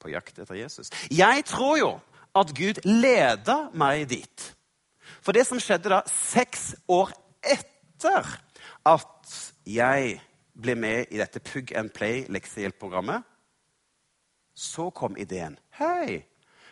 [0.00, 0.92] på jakt etter Jesus.
[1.10, 1.90] Jeg tror jo
[2.36, 4.46] at Gud leda meg dit.
[5.20, 7.12] For det som skjedde da, seks år
[7.44, 8.26] etter
[8.88, 9.36] at
[9.68, 10.16] jeg
[10.60, 13.24] ble med i dette Pug and Play-leksehjelpprogrammet,
[14.54, 15.56] så kom ideen.
[15.78, 16.20] Hei,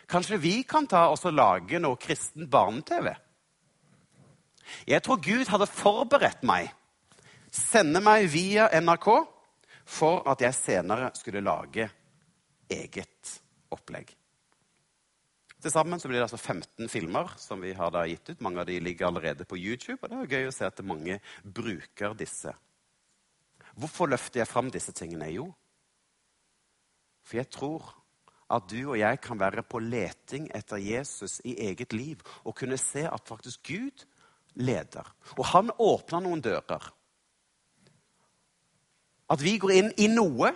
[0.09, 3.13] kanskje vi kan ta oss og lage noe kristen barne-TV?
[4.89, 6.69] Jeg tror Gud hadde forberedt meg,
[7.49, 9.09] sende meg via NRK
[9.89, 11.89] for at jeg senere skulle lage
[12.69, 13.39] eget
[13.73, 14.18] opplegg.
[15.59, 18.41] Til sammen blir det altså 15 filmer som vi har gitt ut.
[18.41, 19.99] Mange av de ligger allerede på YouTube.
[20.01, 22.53] og det er gøy å se at mange bruker disse.
[23.75, 25.27] Hvorfor løfter jeg fram disse tingene?
[25.31, 25.49] Jo,
[27.29, 27.89] for jeg tror
[28.49, 32.79] at du og jeg kan være på leting etter Jesus i eget liv og kunne
[32.81, 34.05] se at faktisk Gud
[34.57, 35.05] leder.
[35.37, 36.87] Og han åpner noen dører.
[39.29, 40.49] At vi går inn i noe,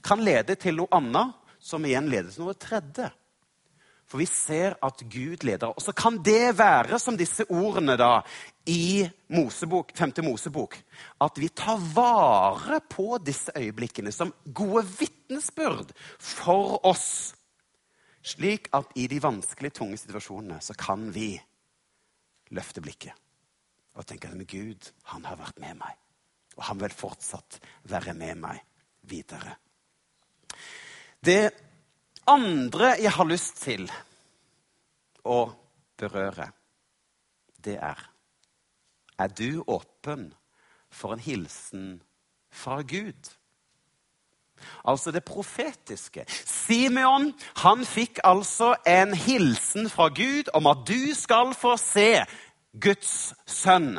[0.00, 3.10] kan lede til noe annet, som igjen leder til noe tredje.
[4.06, 5.72] For vi ser at Gud leder.
[5.72, 8.20] Og så kan det være som disse ordene da
[8.70, 9.02] i
[9.34, 10.14] Mosebok, 5.
[10.22, 10.76] Mosebok.
[11.22, 15.90] At vi tar vare på disse øyeblikkene som gode vitnesbyrd
[16.22, 17.34] for oss.
[18.26, 21.34] Slik at i de vanskelige, tunge situasjonene så kan vi
[22.54, 23.14] løfte blikket
[23.96, 25.94] og tenke at Gud, han har vært med meg.
[26.56, 28.60] Og han vil fortsatt være med meg
[29.08, 29.56] videre.
[31.24, 31.65] Det
[32.26, 33.86] andre jeg har lyst til
[35.26, 35.40] å
[35.98, 36.50] berøre,
[37.64, 38.02] det er
[39.18, 40.34] Er du åpen
[40.92, 42.02] for en hilsen
[42.52, 43.30] fra Gud?
[44.84, 46.26] Altså det profetiske.
[46.28, 47.30] Simeon
[47.62, 52.26] han fikk altså en hilsen fra Gud om at du skal få se
[52.76, 53.96] Guds sønn.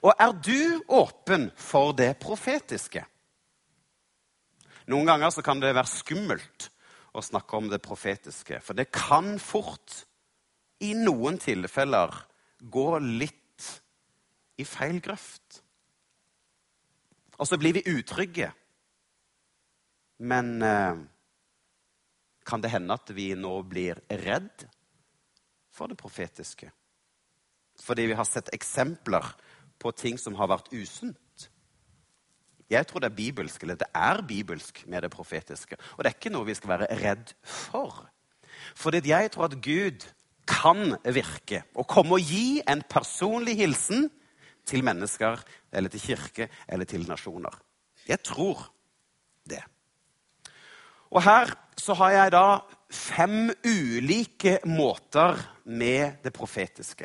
[0.00, 3.04] Og er du åpen for det profetiske?
[4.88, 6.70] Noen ganger så kan det være skummelt
[7.12, 8.60] å snakke om det profetiske.
[8.62, 10.04] For det kan fort,
[10.80, 12.12] i noen tilfeller,
[12.60, 13.36] gå litt
[14.60, 15.60] i feil grøft.
[17.40, 18.50] Og så blir vi utrygge.
[20.20, 21.00] Men eh,
[22.44, 24.66] kan det hende at vi nå blir redd
[25.72, 26.68] for det profetiske?
[27.80, 29.24] Fordi vi har sett eksempler
[29.80, 31.16] på ting som har vært usunt?
[32.70, 35.76] Jeg tror det er bibelsk, eller det er bibelsk med det profetiske.
[35.96, 38.04] Og det er ikke noe vi skal være redd for.
[38.78, 40.06] Fordi jeg tror at Gud
[40.50, 44.10] kan virke og komme og gi en personlig hilsen
[44.66, 47.60] til mennesker, eller til kirke, eller til nasjoner.
[48.08, 48.72] Jeg tror
[49.48, 49.62] det.
[51.10, 57.04] Og her så har jeg da fem ulike måter med det profetiske.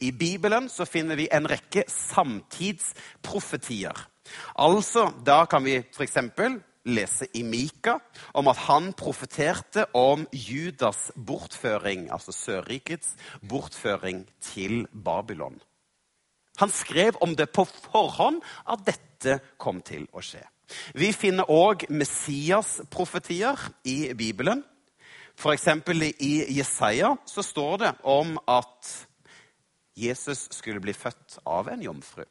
[0.00, 4.09] I Bibelen så finner vi en rekke samtidsprofetier.
[4.54, 6.18] Altså, Da kan vi f.eks.
[6.84, 7.98] lese i Mika
[8.34, 13.16] om at han profeterte om Judas bortføring, altså Sørrikets
[13.48, 15.60] bortføring til Babylon.
[16.58, 20.42] Han skrev om det på forhånd at dette kom til å skje.
[20.94, 24.62] Vi finner òg Messias-profetier i Bibelen.
[25.40, 25.66] F.eks.
[26.20, 28.90] i Jesaja så står det om at
[29.96, 32.24] Jesus skulle bli født av en jomfru.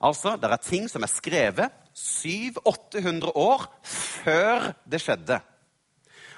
[0.00, 5.40] Altså, Det er ting som er skrevet 700-800 år før det skjedde.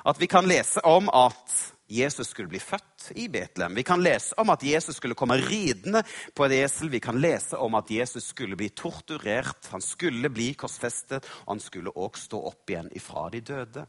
[0.06, 3.74] At vi kan lese om at Jesus skulle bli født i Betlehem.
[3.74, 6.88] Vi kan lese om at Jesus skulle komme ridende på et esel.
[6.88, 11.60] Vi kan lese om at Jesus skulle bli torturert, han skulle bli korsfestet, og han
[11.60, 13.86] skulle også stå opp igjen ifra de døde.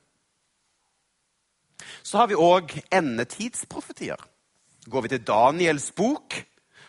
[2.04, 4.20] Så har vi òg endetidsprofetier.
[4.90, 6.42] Går vi til Daniels bok,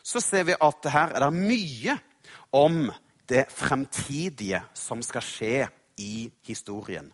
[0.02, 1.98] så ser vi at her er det mye
[2.52, 2.90] om
[3.28, 5.56] det fremtidige som skal skje
[6.00, 7.08] i historien.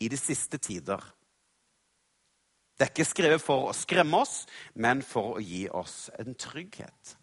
[0.00, 1.02] I de siste tider.
[2.78, 4.44] Det er ikke skrevet for å skremme oss,
[4.74, 7.16] men for å gi oss en trygghet.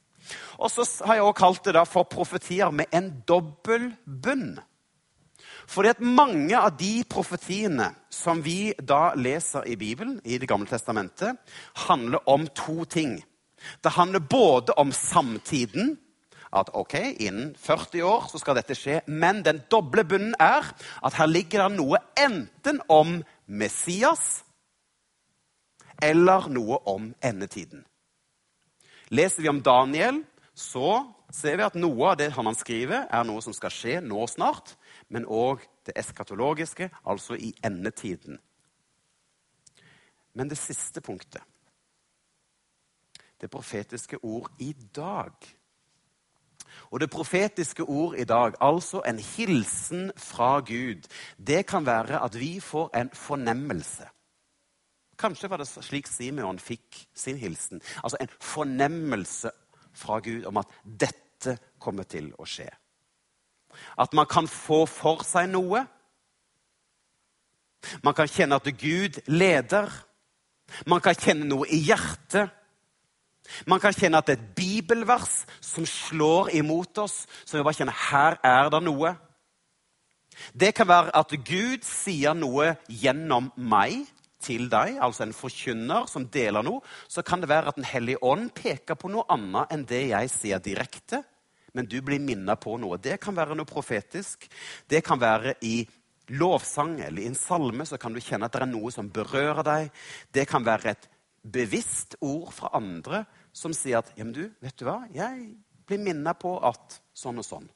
[0.60, 4.58] Og så har jeg også kalt det for profetier med en dobbel bunn.
[5.70, 10.68] Fordi at mange av de profetiene som vi da leser i Bibelen, i Det gamle
[10.68, 11.38] testamentet,
[11.88, 13.24] handler om to ting.
[13.82, 15.98] Det handler både om samtiden,
[16.56, 20.72] at ok, innen 40 år så skal dette skje, men den doble bunnen er
[21.04, 24.44] at her ligger det noe enten om Messias
[26.04, 27.84] eller noe om endetiden.
[29.12, 30.24] Leser vi om Daniel,
[30.56, 34.24] så ser vi at noe av det han skriver, er noe som skal skje nå
[34.32, 34.76] snart
[35.10, 38.40] men òg det eskatologiske, altså i endetiden.
[40.34, 41.44] Men det siste punktet,
[43.42, 45.34] det profetiske ord i dag
[46.96, 51.04] og det profetiske ord i dag, altså en hilsen fra Gud,
[51.48, 54.08] det kan være at vi får en fornemmelse.
[55.20, 57.82] Kanskje var det slik Simeon fikk sin hilsen.
[58.04, 59.52] Altså en fornemmelse
[59.92, 62.70] fra Gud om at dette kommer til å skje.
[64.00, 65.84] At man kan få for seg noe.
[68.08, 69.92] Man kan kjenne at Gud leder.
[70.88, 72.56] Man kan kjenne noe i hjertet.
[73.70, 77.24] Man kan kjenne at det er et bibelvers som slår imot oss.
[77.46, 79.16] Så vi bare kjenner her er det noe.
[80.54, 84.04] Det kan være at Gud sier noe gjennom meg
[84.46, 86.84] til deg, altså en forkynner som deler noe.
[87.08, 90.34] Så kan det være at Den hellige ånd peker på noe annet enn det jeg
[90.34, 91.24] sier direkte
[91.76, 92.98] men du blir minnet på noe.
[93.02, 94.48] Det kan være noe profetisk.
[94.88, 95.82] Det kan være i
[96.40, 99.66] lovsang eller i en salme så kan du kjenne at det er noe som berører
[99.68, 99.90] deg.
[100.34, 101.10] Det kan være et
[101.46, 103.26] bevisst ord fra andre
[103.56, 105.02] som sier at ja, men du, vet du hva?
[105.16, 105.56] jeg
[105.88, 107.68] blir minnet på at sånn og sånn.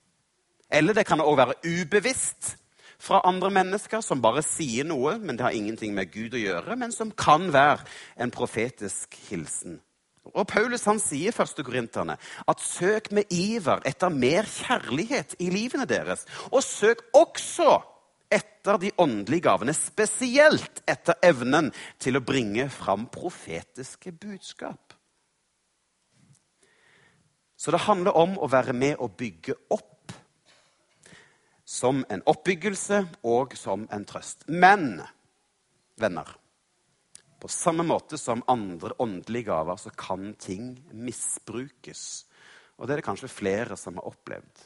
[0.69, 2.55] Eller det kan òg være ubevisst
[2.99, 6.75] fra andre mennesker som bare sier noe, men det har ingenting med Gud å gjøre,
[6.77, 7.85] men som kan være
[8.19, 9.79] en profetisk hilsen.
[10.29, 11.63] Og Paulus han sier 1.
[11.65, 16.25] Korinterne at søk med iver etter mer kjærlighet i livene deres.
[16.51, 17.79] Og søk også
[18.29, 24.88] etter de åndelige gavene, spesielt etter evnen til å bringe fram profetiske budskap.
[27.59, 30.13] Så det handler om å være med og bygge opp.
[31.67, 34.47] Som en oppbyggelse og som en trøst.
[34.47, 35.01] Men,
[35.99, 36.37] venner
[37.39, 42.25] På samme måte som andre åndelige gaver så kan ting misbrukes.
[42.77, 44.65] Og det er det kanskje flere som har opplevd.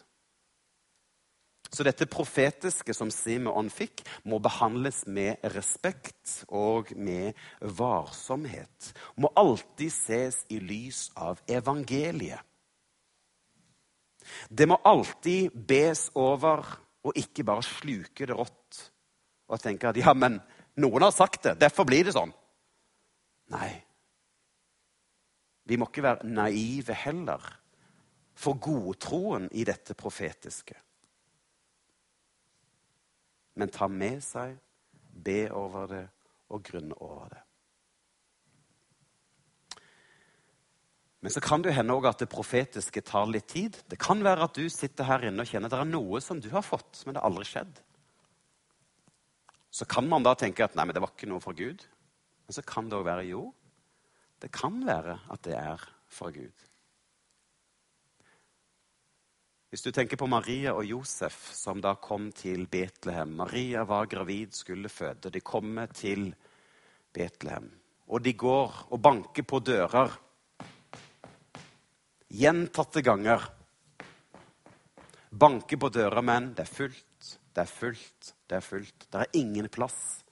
[1.73, 8.93] Så dette profetiske som Simeon fikk, må behandles med respekt og med varsomhet.
[9.17, 12.41] Må alltid ses i lys av evangeliet.
[14.49, 16.65] Det må alltid bes over
[17.03, 18.83] og ikke bare sluke det rått
[19.51, 20.39] og tenke at ja, men
[20.79, 22.31] noen har sagt det, derfor blir det sånn.
[23.53, 23.71] Nei.
[25.67, 27.43] Vi må ikke være naive heller
[28.33, 30.75] for godtroen i dette profetiske.
[33.59, 34.55] Men ta med seg,
[35.13, 36.05] be over det
[36.53, 37.43] og grunne over det.
[41.23, 43.77] Men så kan det hende også at det profetiske tar litt tid.
[43.87, 46.41] Det kan være at du sitter her inne og kjenner at det er noe som
[46.43, 47.79] du har fått, men det har aldri skjedd.
[49.71, 51.85] Så kan man da tenke at nei, men det var ikke noe fra Gud.
[52.43, 53.45] Men så kan det òg være jo.
[54.43, 56.67] Det kan være at det er fra Gud.
[59.71, 64.51] Hvis du tenker på Maria og Josef som da kom til Betlehem Maria var gravid,
[64.53, 65.31] skulle føde.
[65.31, 66.27] De kommer til
[67.15, 67.71] Betlehem.
[68.11, 70.19] Og de går og banker på dører
[72.33, 73.45] gjentatte ganger.
[75.29, 79.07] Banker på døra, men det er fullt, det er fullt, det er fullt.
[79.09, 80.23] Det er ingen plass.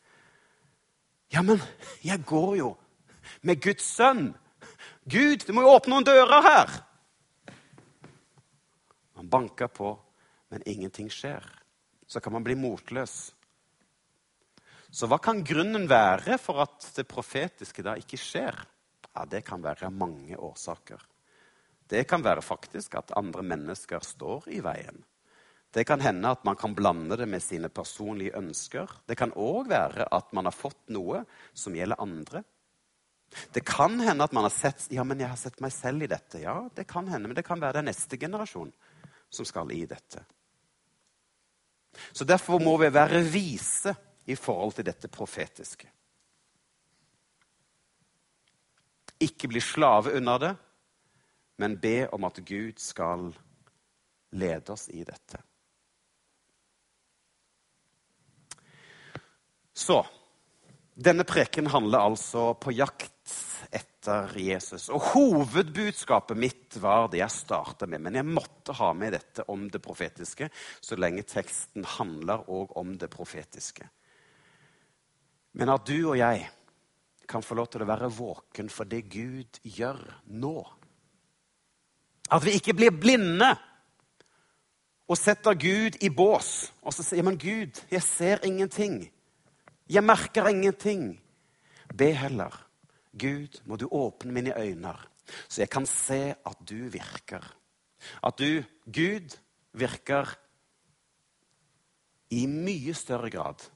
[1.32, 1.62] Ja, men
[2.04, 2.72] jeg går jo
[3.47, 4.32] med Guds sønn.
[5.10, 6.74] Gud, du må jo åpne noen dører her!
[9.18, 9.93] Man banker på,
[10.49, 11.45] men ingenting skjer.
[12.10, 13.32] Så kan man bli motløs.
[14.91, 18.58] Så hva kan grunnen være for at det profetiske da ikke skjer?
[19.12, 20.99] Ja, Det kan være mange årsaker.
[21.91, 25.01] Det kan være faktisk at andre mennesker står i veien.
[25.71, 28.91] Det kan hende at man kan blande det med sine personlige ønsker.
[29.07, 31.23] Det kan òg være at man har fått noe
[31.53, 32.43] som gjelder andre.
[33.55, 36.11] Det kan hende at man har sett ja, men jeg har sett meg selv i
[36.11, 36.41] dette.
[36.43, 38.71] Ja, det kan hende, men det kan være den neste generasjon
[39.31, 40.23] som skal i dette.
[42.11, 43.95] Så Derfor må vi være vise
[44.31, 45.87] i forhold til dette profetiske.
[49.21, 50.51] Ikke bli slave under det,
[51.62, 53.30] men be om at Gud skal
[54.34, 55.41] lede oss i dette.
[59.74, 60.01] Så
[60.93, 63.36] denne preken handler altså på jakt
[63.72, 64.89] etter Jesus.
[64.89, 68.01] Og hovedbudskapet mitt var det jeg starta med.
[68.03, 70.49] Men jeg måtte ha med dette om det profetiske,
[70.82, 73.88] så lenge teksten handler òg om det profetiske.
[75.57, 76.47] Men at du og jeg
[77.32, 80.57] kan få lov til å være våken for det Gud gjør nå.
[82.32, 83.49] At vi ikke blir blinde
[85.11, 89.03] og setter Gud i bås og så sier men Gud, jeg ser ingenting.
[89.91, 91.17] Jeg merker ingenting.
[91.91, 92.53] Be heller.
[93.11, 94.93] Gud, må du åpne mine øyne,
[95.49, 97.43] så jeg kan se at du virker.
[98.23, 99.36] At du, Gud,
[99.73, 100.32] virker
[102.32, 103.67] i mye større grad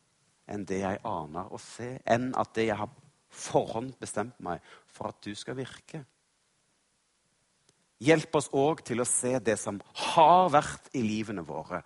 [0.48, 2.92] enn det jeg aner å se, enn at det jeg har
[3.36, 6.06] forhånd bestemt meg for at du skal virke.
[8.04, 9.80] Hjelp oss òg til å se det som
[10.16, 11.82] har vært i livene våre.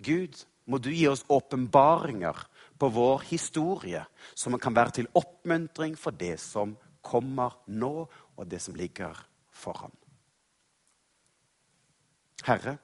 [0.00, 2.36] Gud, må du gi oss åpenbaringer
[2.80, 4.04] på vår historie,
[4.34, 8.06] som kan være til oppmuntring for det som kommer nå,
[8.36, 9.18] og det som ligger
[9.52, 9.92] foran.
[12.46, 12.78] Herre,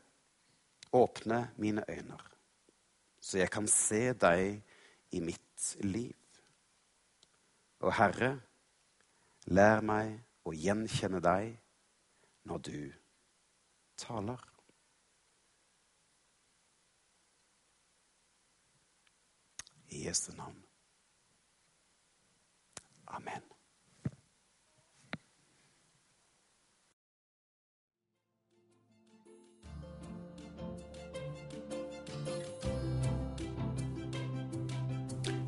[0.92, 2.18] åpne mine øyne,
[3.20, 4.60] så jeg kan se deg
[5.16, 6.16] i mitt liv.
[7.80, 8.34] Og Herre,
[9.48, 11.54] lær meg å gjenkjenne deg
[12.46, 12.92] når du
[13.98, 14.40] taler.
[19.88, 20.62] I Jesu navn.
[23.06, 23.42] Amen.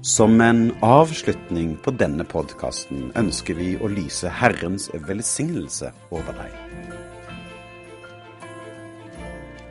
[0.03, 6.68] Som en avslutning på denne podkasten ønsker vi å lyse Herrens velsignelse over deg.